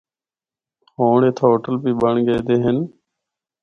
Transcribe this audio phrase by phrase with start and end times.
[0.95, 2.77] ہونڑ اِتھا ہوٹل بھی بنڑ گئے دے ہن۔